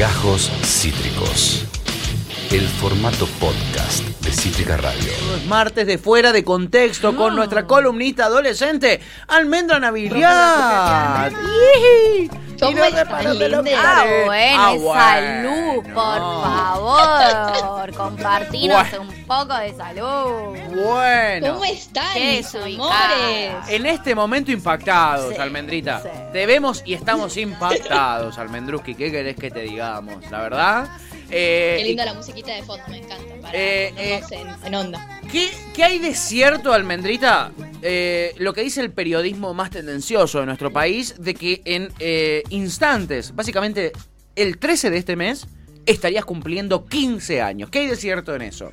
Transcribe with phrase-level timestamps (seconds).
[0.00, 1.66] Gajos Cítricos.
[2.50, 5.12] El formato podcast de Cítrica Radio.
[5.30, 9.78] Los martes de fuera de contexto con nuestra columnista adolescente, Almendra
[12.60, 13.06] Navidad.
[13.06, 13.78] ¿Cómo están, lindes?
[13.82, 15.00] Ah, bueno, Ah, bueno.
[15.00, 17.94] salud, por favor.
[17.96, 20.56] Compartirnos un poco de salud.
[20.84, 21.52] Bueno.
[21.54, 23.52] ¿Cómo están, mis amores?
[23.68, 26.00] En este momento impactados, Sí, Almendrita.
[26.02, 26.08] sí.
[26.32, 28.94] Te vemos y estamos impactados, Almendruski.
[28.94, 30.28] ¿Qué querés que te digamos?
[30.30, 30.88] La verdad.
[31.32, 33.24] Eh, Qué linda la musiquita de fondo, me encanta.
[33.40, 35.19] Para Eh, en, en onda.
[35.32, 37.52] ¿Qué, qué hay de cierto, Almendrita?
[37.82, 42.42] Eh, lo que dice el periodismo más tendencioso de nuestro país, de que en eh,
[42.50, 43.92] instantes, básicamente
[44.34, 45.46] el 13 de este mes,
[45.86, 47.70] estarías cumpliendo 15 años.
[47.70, 48.72] ¿Qué hay de cierto en eso?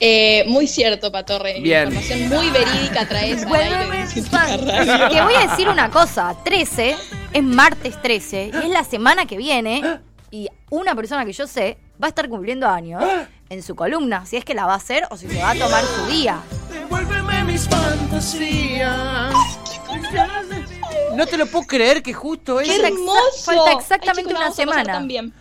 [0.00, 1.60] Eh, muy cierto, Patorre.
[1.60, 1.88] Bien.
[1.88, 3.44] Información muy verídica traes.
[3.44, 3.46] Que
[5.22, 6.96] voy a decir una cosa, 13
[7.32, 10.00] es martes 13 y es la semana que viene
[10.30, 13.02] y una persona que yo sé va a estar cumpliendo años
[13.50, 15.54] en su columna, si es que la va a hacer o si se va a
[15.54, 16.40] tomar su día.
[16.70, 19.34] Devuélveme mis fantasías.
[21.14, 22.80] No te lo puedo creer que justo ¡Qué es.
[22.80, 23.78] Falta hermoso!
[23.78, 24.92] exactamente una semana.
[24.92, 25.34] tan bien.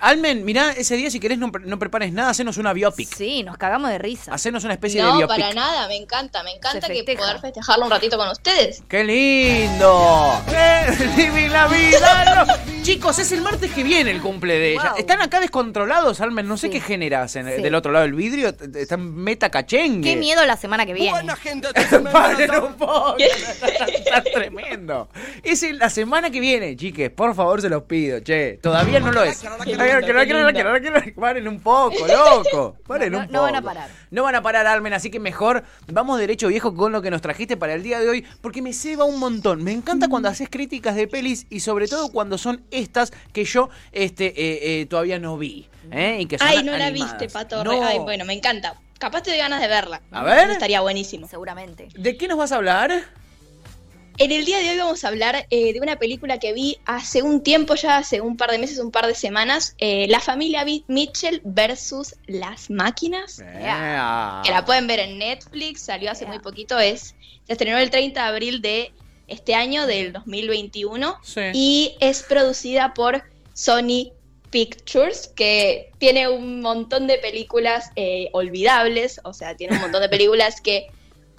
[0.00, 3.08] Almen, mirá, ese día si querés no, pre- no prepares nada, hacenos una biopic.
[3.14, 4.32] Sí, nos cagamos de risa.
[4.34, 5.36] Hacenos una especie de No, biopic.
[5.40, 6.42] para nada, me encanta.
[6.42, 8.82] Me encanta que poder festejarlo un ratito con ustedes.
[8.88, 10.42] ¡Qué lindo!
[10.48, 10.86] ¡Eh!
[11.16, 12.44] ¡Viví la vida!
[12.46, 12.82] no.
[12.82, 14.90] Chicos, es el martes que viene el cumple de ella.
[14.90, 14.98] Wow.
[14.98, 16.46] Están acá descontrolados, Almen.
[16.46, 16.74] No sé Sí.
[16.74, 17.62] qué generas en- Sí.
[17.62, 18.54] del otro lado del vidrio.
[18.74, 20.10] Están meta cachengue.
[20.10, 21.18] Qué miedo la semana que viene.
[22.12, 23.16] Paren un poco.
[23.18, 25.08] Está, tremendo.
[25.42, 27.10] Es la semana que viene, chiques.
[27.10, 28.20] Por favor, se los pido.
[28.20, 29.42] Che, todavía no lo es.
[29.86, 31.20] Que no, que no, que no, que no.
[31.20, 32.76] Paren un poco, loco.
[32.86, 33.42] Paren No, un no poco.
[33.42, 33.90] van a parar.
[34.10, 34.92] No van a parar, Almen.
[34.92, 38.08] Así que mejor vamos derecho, viejo, con lo que nos trajiste para el día de
[38.08, 38.26] hoy.
[38.40, 39.62] Porque me ceba un montón.
[39.64, 43.68] Me encanta cuando haces críticas de pelis y sobre todo cuando son estas que yo
[43.92, 45.68] este, eh, eh, todavía no vi.
[45.90, 46.18] ¿eh?
[46.20, 47.64] Y que son Ay, no la viste, Patorre.
[47.64, 47.84] No.
[47.84, 48.74] Ay, bueno, me encanta.
[48.98, 50.00] Capaz te doy ganas de verla.
[50.10, 50.50] A ver.
[50.50, 51.28] Estaría buenísimo.
[51.28, 51.88] Seguramente.
[51.94, 52.90] ¿De qué nos vas a hablar?
[54.18, 57.22] En el día de hoy vamos a hablar eh, de una película que vi hace
[57.22, 60.64] un tiempo, ya hace un par de meses, un par de semanas, eh, La familia
[60.88, 63.36] Mitchell versus las máquinas.
[63.38, 66.32] Que la pueden ver en Netflix, salió hace Yeah.
[66.32, 67.14] muy poquito, es
[67.46, 68.92] se estrenó el 30 de abril de
[69.28, 71.40] este año, del 2021, Sí.
[71.52, 73.22] y es producida por
[73.52, 74.12] Sony
[74.50, 80.08] Pictures, que tiene un montón de películas eh, olvidables, o sea, tiene un montón de
[80.18, 80.86] películas que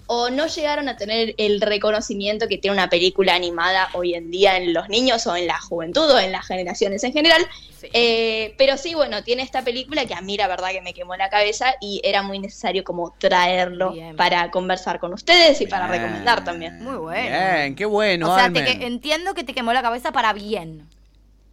[0.08, 4.58] o no llegaron a tener el reconocimiento que tiene una película animada hoy en día
[4.58, 7.46] en los niños o en la juventud o en las generaciones en general.
[7.80, 7.88] Sí.
[7.94, 11.16] Eh, pero sí, bueno, tiene esta película que a mí la verdad que me quemó
[11.16, 14.16] la cabeza y era muy necesario como traerlo Bien.
[14.16, 16.82] para conversar con ustedes y para recomendar también.
[16.84, 17.30] Muy bueno.
[17.30, 20.88] Bien, qué bueno, o sea, te que- entiendo que te quemó la cabeza para bien.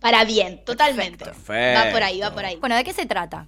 [0.01, 1.25] Para bien, totalmente.
[1.25, 1.81] Perfecto.
[1.87, 2.57] Va por ahí, va por ahí.
[2.57, 3.47] Bueno, ¿de qué se trata?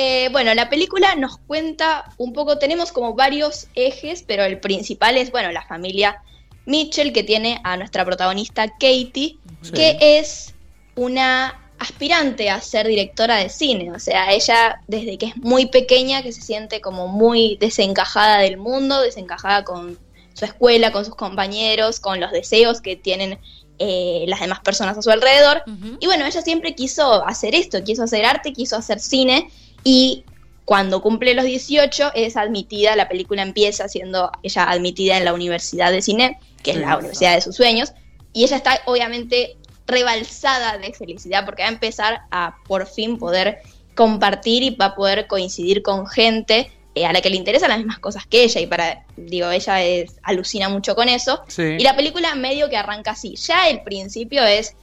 [0.00, 5.16] Eh, bueno, la película nos cuenta un poco, tenemos como varios ejes, pero el principal
[5.16, 6.22] es, bueno, la familia
[6.66, 9.72] Mitchell, que tiene a nuestra protagonista Katie, Sí.
[9.74, 10.54] que es
[10.94, 13.90] una aspirante a ser directora de cine.
[13.90, 18.56] O sea, ella desde que es muy pequeña, que se siente como muy desencajada del
[18.56, 19.98] mundo, desencajada con
[20.32, 23.40] su escuela, con sus compañeros, con los deseos que tienen
[23.80, 25.62] eh, las demás personas a su alrededor.
[25.98, 29.50] Y bueno, ella siempre quiso hacer esto, quiso hacer arte, quiso hacer cine
[29.84, 30.24] y
[30.64, 35.90] cuando cumple los 18 es admitida, la película empieza siendo ella admitida en la Universidad
[35.90, 37.92] de Cine, que es la universidad de sus sueños,
[38.34, 39.56] y ella está obviamente
[39.86, 43.62] rebalsada de felicidad porque va a empezar a por fin poder
[43.94, 47.78] compartir y va a poder coincidir con gente eh, a la que le interesan las
[47.78, 51.42] mismas cosas que ella y para, digo, ella es, alucina mucho con eso.
[51.48, 51.62] Sí.
[51.62, 53.36] Y la película medio que arranca así.
[53.36, 54.76] Ya el principio es,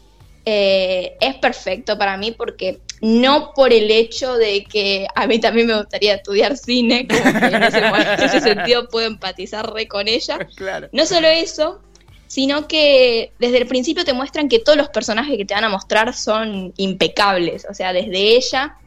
[0.45, 5.67] eh, es perfecto para mí porque no por el hecho de que a mí también
[5.67, 10.07] me gustaría estudiar cine, como que en ese, en ese sentido puedo empatizar re con
[10.07, 10.37] ella.
[10.55, 10.87] Claro.
[10.91, 11.81] No solo eso,
[12.27, 15.69] sino que desde el principio te muestran que todos los personajes que te van a
[15.69, 17.65] mostrar son impecables.
[17.69, 18.77] O sea, desde ella,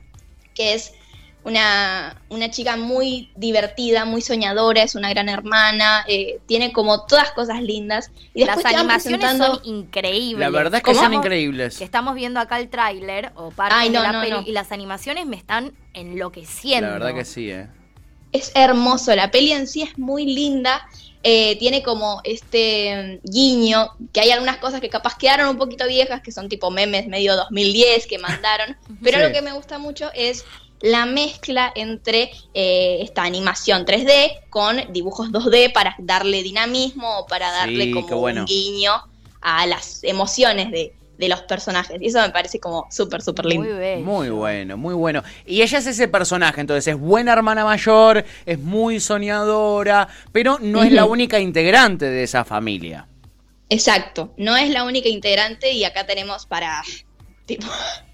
[0.54, 0.92] que es
[1.44, 7.30] una, una chica muy divertida, muy soñadora, es una gran hermana, eh, tiene como todas
[7.32, 8.10] cosas lindas.
[8.34, 9.56] Y después Las animaciones presentando...
[9.56, 10.40] son increíbles.
[10.40, 11.02] La verdad es que ¿Cómo?
[11.02, 11.78] son increíbles.
[11.78, 14.42] Que estamos viendo acá el tráiler o parte Ay, no, de la no, peli no.
[14.46, 16.86] y las animaciones me están enloqueciendo.
[16.88, 17.68] La verdad que sí, ¿eh?
[18.32, 20.86] Es hermoso, la peli en sí es muy linda.
[21.24, 25.86] eh, tiene como este mm, guiño, que hay algunas cosas que capaz quedaron un poquito
[25.88, 29.24] viejas, que son tipo memes medio 2010 que mandaron, pero Sí.
[29.24, 30.44] lo que me gusta mucho es
[30.80, 37.50] la mezcla entre eh, esta animación 3D con dibujos 2D para darle dinamismo o para
[37.50, 38.40] darle Sí, como bueno.
[38.42, 38.92] un guiño
[39.40, 42.00] a las emociones de de los personajes.
[42.00, 43.68] Y eso me parece como súper, súper lindo.
[43.68, 44.04] Muy bello.
[44.04, 45.22] Muy bueno, muy bueno.
[45.44, 50.82] Y ella es ese personaje, entonces es buena hermana mayor, es muy soñadora, pero no
[50.82, 53.08] es la única integrante de esa familia.
[53.68, 56.82] Exacto, no es la única integrante y acá tenemos para,
[57.44, 57.66] tipo,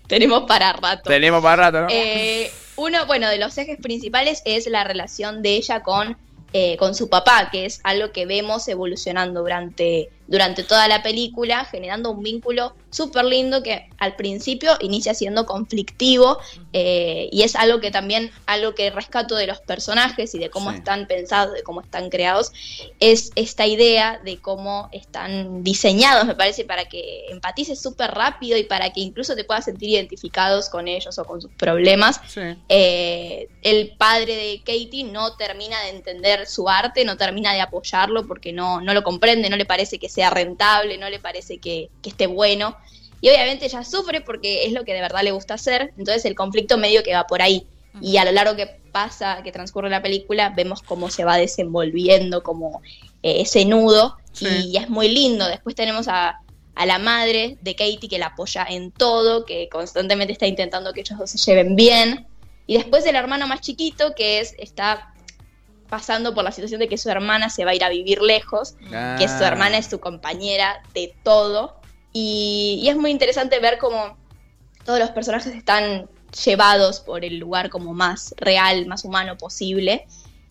[0.07, 1.09] tenemos para rato.
[1.09, 1.87] Tenemos para rato, ¿no?
[1.91, 6.17] Eh, uno, bueno, de los ejes principales es la relación de ella con,
[6.53, 11.65] eh, con su papá, que es algo que vemos evolucionando durante, durante toda la película,
[11.67, 16.39] generando un vínculo súper lindo que al principio inicia siendo conflictivo
[16.73, 20.71] eh, y es algo que también, algo que rescato de los personajes y de cómo
[20.71, 20.77] Sí.
[20.79, 22.53] están pensados, de cómo están creados,
[23.01, 28.65] es esta idea de cómo están diseñados, me parece, para que empatices súper rápido y
[28.65, 32.21] para que incluso te puedas sentir identificados con ellos o con sus problemas.
[32.29, 32.41] Sí.
[32.69, 38.27] Eh, el padre de Katie no termina de entender su arte, no termina de apoyarlo
[38.27, 41.91] porque no, no lo comprende, no le parece que sea rentable, no le parece que,
[42.03, 42.77] que esté bueno.
[43.21, 46.35] Y obviamente ella sufre porque es lo que de verdad le gusta hacer, entonces el
[46.35, 47.67] conflicto medio que va por ahí.
[48.01, 52.43] Y a lo largo que pasa, que transcurre la película, vemos cómo se va desenvolviendo
[52.43, 52.83] como
[53.23, 54.47] eh, ese nudo Sí.
[54.73, 55.47] y es muy lindo.
[55.47, 56.41] Después tenemos a,
[56.75, 61.03] a la madre de Katie que la apoya en todo, que constantemente está intentando que
[61.03, 62.27] ellos dos se lleven bien.
[62.67, 65.14] Y después el hermano más chiquito que es está
[65.89, 68.75] pasando por la situación de que su hermana se va a ir a vivir lejos,
[69.19, 69.49] que su Ah.
[69.49, 71.77] hermana es su compañera de todo.
[72.13, 74.17] Y, y es muy interesante ver cómo
[74.85, 76.09] todos los personajes están
[76.45, 80.07] llevados por el lugar como más real, más humano posible.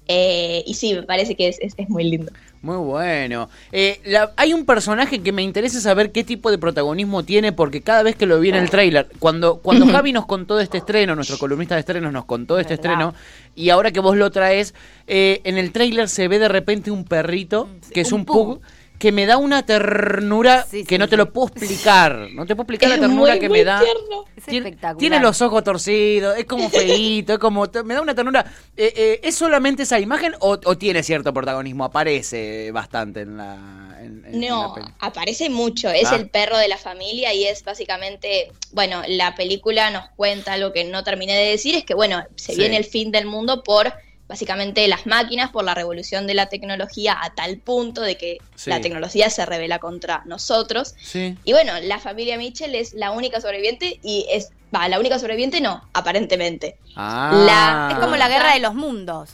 [0.07, 2.31] Eh, y sí, me parece que es, es- es muy lindo.
[2.63, 3.49] Muy bueno.
[3.73, 7.81] Eh, la- hay un personaje que me interesa saber qué tipo de protagonismo tiene, porque
[7.81, 9.85] cada vez que lo vi en el tráiler, cuando, cuando.
[9.85, 13.13] Javi nos contó de este estreno, nuestro columnista de estrenos nos contó de este estreno,
[13.53, 14.73] y ahora que vos lo traes,
[15.07, 18.47] eh, en el tráiler se ve de repente un perrito, que es un un pug,
[18.59, 18.61] pug.
[19.03, 22.29] Que me da una ternura Sí, que sí, no te lo puedo explicar.
[22.33, 23.81] No te puedo explicar la ternura muy, que muy me da.
[23.81, 24.23] tierno.
[24.37, 24.97] Es Tiene, espectacular.
[24.97, 27.65] tiene los ojos torcidos, es como feíto, es como.
[27.83, 28.45] Me da una ternura.
[28.77, 31.83] Eh, eh, ¿Es solamente esa imagen o, o tiene cierto protagonismo?
[31.83, 33.55] Aparece bastante en la.
[34.01, 35.89] en- en- en No, la aparece mucho.
[35.89, 36.15] Es Ah.
[36.15, 40.85] el perro de la familia y es básicamente, bueno, la película nos cuenta algo que
[40.85, 42.57] no terminé de decir, es que, bueno, se Sí.
[42.59, 43.91] viene el fin del mundo por
[44.27, 48.69] básicamente las máquinas, por la revolución de la tecnología a tal punto de que Sí.
[48.69, 50.95] la tecnología se revela contra nosotros.
[51.01, 51.37] Sí.
[51.43, 55.61] Y bueno, la familia Mitchell es la única sobreviviente y es, va, la única sobreviviente
[55.61, 56.77] no, aparentemente.
[56.95, 57.31] Ah.
[57.45, 59.29] La- Es como la guerra de los mundos.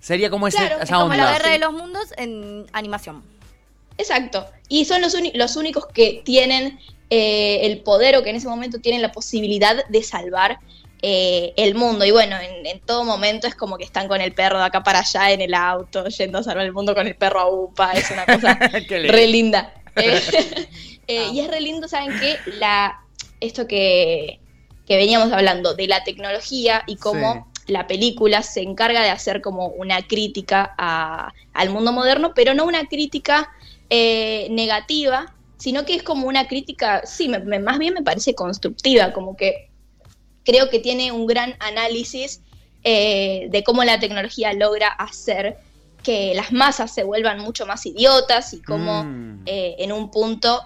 [0.00, 1.50] Sería como ese, Claro, esa es como la guerra Sí.
[1.52, 3.22] de los mundos en animación.
[3.98, 4.46] Exacto.
[4.68, 6.78] Y son los, los únicos que tienen
[7.10, 10.58] eh, el poder o que en ese momento tienen la posibilidad de salvar
[11.02, 12.04] eh, el mundo.
[12.04, 14.82] Y bueno, en, en todo momento es como que están con el perro de acá
[14.82, 17.92] para allá en el auto, yendo a salvar el mundo con el perro a UPA.
[17.92, 18.54] Es una cosa
[18.88, 19.72] re linda.
[19.96, 20.20] Eh,
[21.06, 22.38] eh, y es re lindo, ¿saben qué?
[22.58, 22.98] La,
[23.40, 24.40] esto que,
[24.86, 29.68] que veníamos hablando de la tecnología y cómo la película se encarga de hacer como
[29.68, 33.48] una crítica a- al mundo moderno, pero no una crítica
[33.88, 38.34] eh, negativa, sino que es como una crítica, sí, me- me- más bien me parece
[38.34, 39.69] constructiva, como que
[40.44, 42.40] creo que tiene un gran análisis
[42.84, 45.58] eh, de cómo la tecnología logra hacer
[46.02, 49.42] que las masas se vuelvan mucho más idiotas y cómo Mm.
[49.46, 50.62] eh, en un punto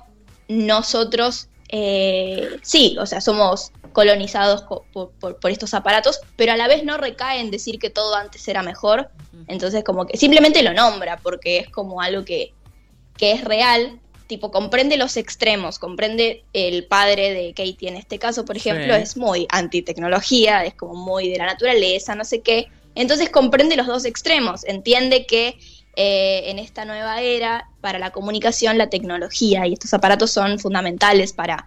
[0.49, 6.56] nosotros, eh, sí, o sea, somos colonizados co- por, por- por estos aparatos, pero a
[6.56, 9.10] la vez no recae en decir que todo antes era mejor.
[9.48, 12.53] Entonces, como que simplemente lo nombra porque es como algo que,
[13.17, 18.44] que es real, tipo, comprende los extremos, comprende el padre de Katie en este caso,
[18.44, 19.02] por ejemplo, Sí.
[19.02, 22.69] es muy antitecnología, es como muy de la naturaleza, no sé qué.
[22.94, 25.58] Entonces comprende los dos extremos, entiende que
[25.96, 31.32] eh, en esta nueva era, para la comunicación, la tecnología y estos aparatos son fundamentales
[31.32, 31.66] para,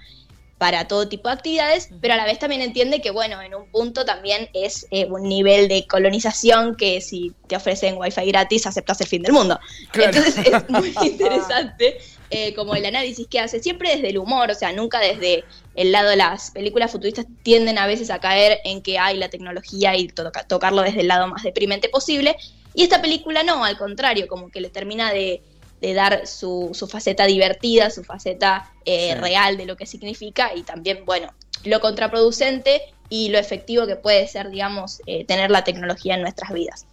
[0.57, 3.69] para todo tipo de actividades, pero a la vez también entiende que, bueno, en un
[3.71, 8.99] punto también es eh, un nivel de colonización que si te ofrecen wifi gratis, aceptas
[9.01, 9.59] el fin del mundo.
[9.91, 10.17] Claro.
[10.17, 11.99] Entonces es muy interesante
[12.29, 15.91] eh, como el análisis que hace, siempre desde el humor, o sea, nunca desde el
[15.91, 19.96] lado de las películas futuristas tienden a veces a caer en que hay la tecnología
[19.96, 22.36] y toca- tocarlo desde el lado más deprimente posible.
[22.74, 25.41] Y esta película no, al contrario, como que le termina de,
[25.81, 29.19] de dar su, su faceta divertida, su faceta eh, Sí.
[29.19, 34.27] real de lo que significa y también, bueno, lo contraproducente y lo efectivo que puede
[34.27, 36.86] ser, digamos, eh, tener la tecnología en nuestras vidas.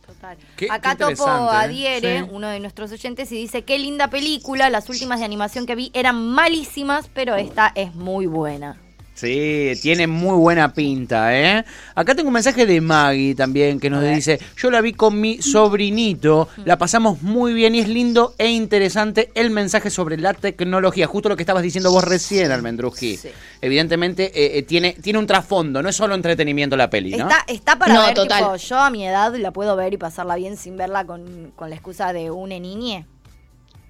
[0.56, 1.10] Qué- Acá qué topo
[1.64, 1.68] ¿eh?
[1.68, 2.28] Diere, Sí.
[2.30, 5.90] uno de nuestros oyentes, y dice, qué linda película, las últimas de animación que vi
[5.94, 8.80] eran malísimas, pero esta es muy buena.
[9.14, 11.64] Sí, tiene muy buena pinta, ¿eh?
[11.94, 15.40] Acá tengo un mensaje de Maggie también que nos dice, yo la vi con mi
[15.40, 21.06] sobrinito, la pasamos muy bien y es lindo e interesante el mensaje sobre la tecnología,
[21.06, 23.16] justo lo que estabas diciendo vos recién, Almendruji.
[23.16, 23.28] Sí.
[23.60, 27.28] Evidentemente eh, eh, tiene, tiene un trasfondo, no es solo entretenimiento la peli, ¿no?
[27.28, 28.38] Está, está para No, ver, total.
[28.42, 31.70] tipo, yo a mi edad la puedo ver y pasarla bien sin verla con, con
[31.70, 33.06] la excusa de una niñe.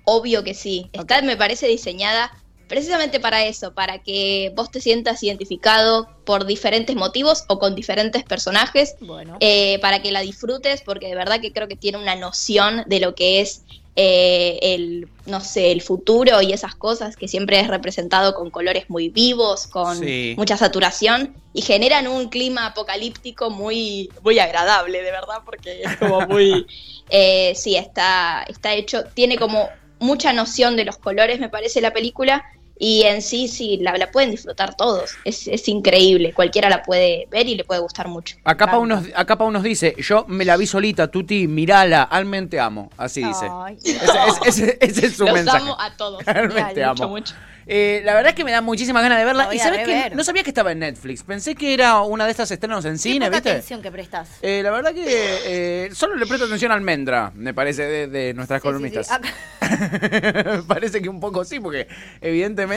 [0.04, 0.90] Obvio que sí.
[0.92, 2.30] Está, me parece, diseñada
[2.68, 8.24] precisamente para eso, para que vos te sientas identificado por diferentes motivos o con diferentes
[8.24, 9.36] personajes, Bueno.
[9.40, 13.00] eh, para que la disfrutes, porque de verdad que creo que tiene una noción de
[13.00, 13.62] lo que es
[13.96, 18.90] eh, el, no sé, el futuro y esas cosas que siempre es representado con colores
[18.90, 20.34] muy vivos, con Sí.
[20.36, 26.22] mucha saturación y generan un clima apocalíptico muy, muy agradable, de verdad, porque es como
[26.26, 26.66] muy,
[27.08, 29.68] eh, sí, está, está hecho, tiene como
[30.04, 32.44] mucha noción de los colores, me parece, la película.
[32.86, 35.12] Y en sí, sí, la, la pueden disfrutar todos.
[35.24, 36.34] Es, es increíble.
[36.34, 38.36] Cualquiera la puede ver y le puede gustar mucho.
[38.44, 42.50] Acá Pau, nos, acá Pau nos dice, yo me la vi solita, Tuti, mirala, Almen
[42.50, 42.90] te amo.
[42.98, 43.46] Así dice.
[43.50, 43.78] Ay.
[43.82, 45.62] Ese, ese- ese- ese es su Los mensaje.
[45.62, 46.22] amo a todos.
[46.26, 47.12] Realmente Real, mucho, amo.
[47.12, 47.34] mucho.
[47.66, 49.48] Eh, la verdad es que me da muchísimas ganas de verla.
[49.54, 51.22] Y sabes que no sabía que estaba en Netflix.
[51.22, 53.48] Pensé que era una de estas estrenos en cine, ¿viste?
[53.52, 54.28] atención que prestas.
[54.42, 58.34] Eh, la verdad que eh, solo le presto atención a Almendra, me parece, de, de
[58.34, 59.06] nuestras Sí, columnistas.
[59.08, 59.30] sí.
[60.68, 61.88] Parece que un poco sí, porque
[62.20, 62.73] evidentemente.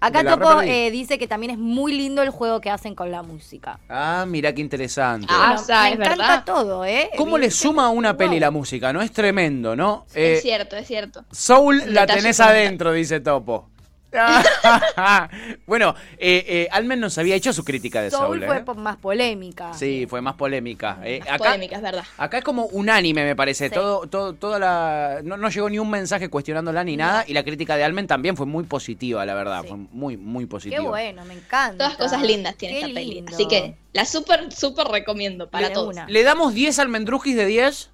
[0.00, 3.22] Acá Topo eh, dice que también es muy lindo el juego que hacen con la
[3.22, 3.78] música.
[3.88, 5.26] Ah, mira qué interesante.
[5.30, 6.44] Ah, Bueno, o sea, me es encanta verdad.
[6.44, 7.10] todo, ¿eh?
[7.16, 8.40] ¿Cómo le suma a una peli Wow.
[8.40, 8.92] la música?
[8.92, 9.02] ¿No?
[9.02, 10.06] Es tremendo, ¿no?
[10.14, 11.24] Eh, es cierto, es cierto.
[11.30, 13.68] Soul la tenés adentro, dice Topo.
[15.66, 18.40] bueno, eh, eh, Almen nos había hecho su crítica de Soul.
[18.40, 18.46] Soul ¿eh?
[18.46, 19.72] fue po- más polémica.
[19.74, 20.98] Sí, fue más polémica.
[21.04, 22.04] Eh, Más acá, polémica, es verdad.
[22.16, 23.68] acá es como unánime, me parece.
[23.68, 23.74] Sí.
[23.74, 25.20] Todo, todo, toda la.
[25.22, 27.24] No, no llegó ni un mensaje cuestionándola ni nada.
[27.26, 29.62] Y la crítica de Almen también fue muy positiva, la verdad.
[29.62, 29.68] Sí.
[29.68, 30.82] Fue muy, muy positiva.
[30.82, 31.76] Qué bueno, me encanta.
[31.84, 33.14] Todas cosas lindas tiene Qué esta peli.
[33.14, 33.32] lindo.
[33.34, 35.88] Así que la súper, súper recomiendo para De todos.
[35.94, 36.06] una.
[36.08, 37.90] ¿Le damos 10 almendrujis de 10?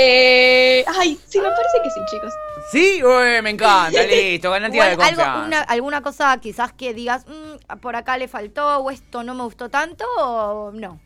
[0.00, 2.32] Eh, ay, sí, me parece que sí, chicos.
[2.70, 5.44] Sí, Ué, me encanta, listo, garantía de algo, confianza.
[5.44, 9.42] una- alguna cosa quizás que digas, "Mm, por acá le faltó o esto no me
[9.42, 11.00] gustó tanto o no.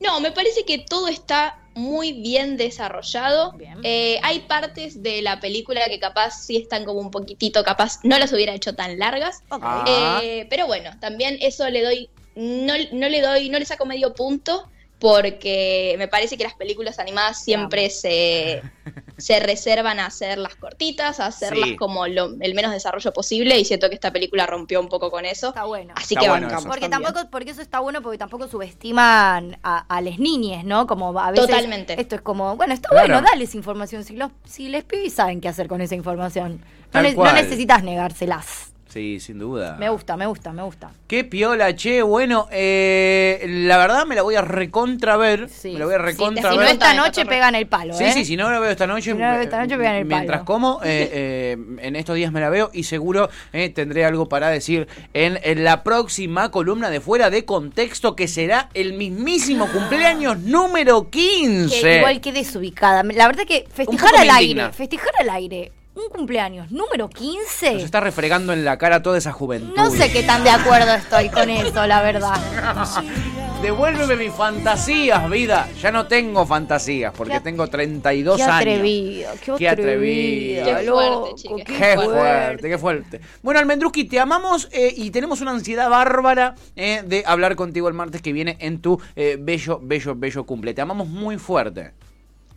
[0.00, 3.52] No, me parece que todo está muy bien desarrollado.
[3.52, 3.78] Bien.
[3.82, 8.18] Eh, hay partes de la película que capaz sí están como un poquitito, capaz no
[8.18, 9.42] las hubiera hecho tan largas.
[9.50, 10.20] Ah.
[10.22, 14.12] Eh, pero bueno, también eso le doy, no, no le doy, no le saco medio
[14.14, 14.68] punto
[14.98, 18.62] porque me parece que las películas animadas siempre se,
[19.16, 21.76] se reservan a hacerlas cortitas, a hacerlas Sí.
[21.76, 25.24] como lo- el menos desarrollo posible y siento que esta película rompió un poco con
[25.24, 25.48] eso.
[25.48, 25.94] Está bueno.
[25.96, 26.66] Así Está que bueno bancamos.
[26.66, 27.12] Porque también.
[27.12, 30.86] tampoco, porque eso está bueno porque tampoco subestiman a, a las niñas, ¿no?
[30.86, 32.00] Como a veces Totalmente.
[32.00, 33.06] esto es como, bueno, está Claro.
[33.14, 34.04] bueno, dales información.
[34.04, 36.60] Si los, si les pibes saben qué hacer con esa información.
[36.92, 38.72] No, ne- necesitas negárselas.
[38.88, 39.76] Sí, sin duda.
[39.78, 40.90] Me gusta, me gusta, me gusta.
[41.06, 42.00] Qué piola, che.
[42.02, 45.48] Bueno, eh, la verdad me la voy a recontra ver.
[45.50, 45.72] Sí.
[45.72, 48.12] Me la voy a Sí, recontra Si no esta noche pegan el palo, Sí, ¿eh?
[48.12, 50.04] sí, si no la veo esta noche, Si no la veo esta noche, pegan el
[50.06, 50.44] mientras palo.
[50.46, 54.48] como, eh, eh, en estos días me la veo y seguro eh, tendré algo para
[54.48, 60.38] decir en, en la próxima columna de Fuera de Contexto, que será el mismísimo cumpleaños
[60.40, 61.80] número 15.
[61.80, 63.02] Que igual que desubicada.
[63.02, 64.64] La verdad que festejar al indigna.
[64.64, 67.74] aire, festejar al aire, un cumpleaños número 15.
[67.74, 69.74] Nos está refregando en la cara toda esa juventud.
[69.76, 72.34] No sé qué tan de acuerdo estoy con eso, la verdad.
[73.62, 75.68] Devuélveme mis fantasías, vida.
[75.82, 78.54] Ya no tengo fantasías porque Qué- tengo 32 Qué años.
[78.56, 80.62] atrevido, qué Qué atrevido.
[80.62, 80.78] atrevido.
[80.78, 83.20] Qué loco, fuerte, chica, qué Qué fuerte, qué fuerte.
[83.42, 87.94] Bueno, Almendruski, te amamos eh, y tenemos una ansiedad bárbara eh, de hablar contigo el
[87.94, 90.72] martes que viene en tu eh, bello, bello, bello cumple.
[90.72, 91.90] Te amamos muy fuerte.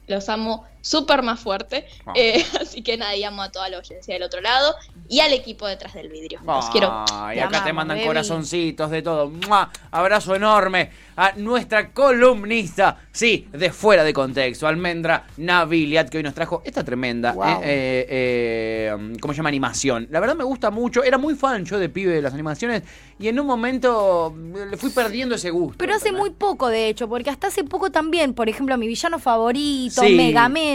[0.07, 1.85] Los amo súper más fuerte.
[2.05, 2.13] Ah.
[2.15, 4.75] Eh, así que nada, y amo a toda la audiencia del otro lado
[5.07, 6.39] y al equipo detrás del vidrio.
[6.45, 7.05] Los quiero.
[7.11, 8.07] Ay, Te acá te mandan baby.
[8.07, 9.29] corazoncitos de todo.
[9.29, 9.69] ¡Mua!
[9.91, 16.33] Abrazo enorme a nuestra columnista, sí, de fuera de contexto, Almendra Naviliat, que hoy nos
[16.33, 17.43] trajo esta tremenda, Wow.
[17.45, 19.50] eh, eh, eh, ¿cómo se llama?
[19.50, 20.07] Animación.
[20.09, 21.03] La verdad me gusta mucho.
[21.03, 22.83] Era muy fan yo de pibe de las animaciones
[23.19, 24.33] y en un momento
[24.69, 25.75] le fui perdiendo ese gusto.
[25.77, 29.19] Pero hace muy poco, de hecho, porque hasta hace poco también, por ejemplo, mi villano
[29.19, 30.15] favorito, Sí.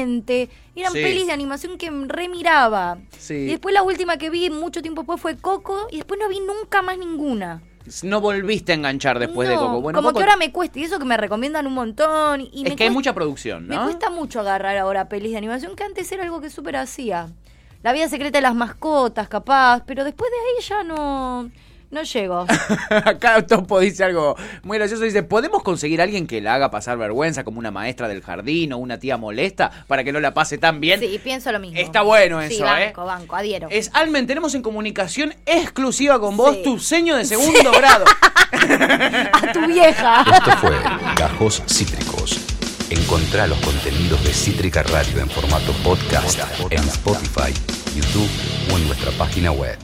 [0.01, 1.03] Eran Sí.
[1.03, 2.99] pelis de animación que remiraba.
[3.19, 3.35] Sí.
[3.35, 6.41] Y después la última que vi mucho tiempo después fue Coco y después no vi
[6.41, 7.63] nunca más ninguna.
[8.03, 9.81] No volviste a enganchar después de Coco.
[9.81, 12.41] Bueno, como Coco- que ahora me cuesta, y eso que me recomiendan un montón.
[12.41, 15.39] Y es me que hay cuesta- mucha producción, Me cuesta mucho agarrar ahora pelis de
[15.39, 17.29] animación que antes era algo que súper hacía.
[17.85, 21.51] La vida secreta de las mascotas, capaz, pero después de ahí ya no.
[21.91, 22.47] No llego.
[22.91, 25.05] Acá Topo dice algo muy gracioso.
[25.05, 28.73] Dice, ¿podemos conseguir a alguien que la haga pasar vergüenza como una maestra del jardín
[28.73, 30.99] o una tía molesta para que no la pase tan bien?
[31.01, 31.79] Sí, pienso lo mismo.
[31.79, 33.07] Está bueno Sí, eso, banco, ¿eh?
[33.07, 33.69] banco, adhiero.
[33.71, 36.63] Es Almen, tenemos en comunicación exclusiva con vos Sí.
[36.65, 38.05] tu seño de segundo grado.
[38.53, 40.25] A tu vieja.
[40.35, 40.77] Esto fue
[41.17, 42.41] Gajos Cítricos.
[42.91, 46.39] Encontrá los contenidos de Cítrica Radio en formato podcast
[46.71, 47.53] en Spotify,
[47.97, 48.29] YouTube
[48.73, 49.77] o en nuestra página web.